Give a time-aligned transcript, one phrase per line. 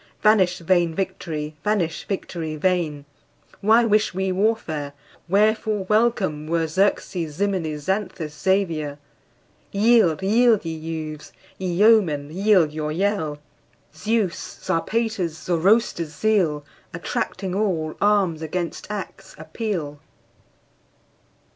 [0.23, 1.55] Vanish vain victory!
[1.63, 3.05] vanish, victory vain!
[3.59, 4.93] Why wish we warfare?
[5.29, 8.97] Wherefore welcome were Xerxes, Ximenes, Xanthus, Xavier?
[9.71, 11.31] Yield, yield, ye youths!
[11.59, 13.37] ye yeomen, yield your yell!
[13.93, 16.65] Zeus', Zarpater's, Zoroaster's zeal,
[16.95, 19.99] Attracting all, arms against acts appeal!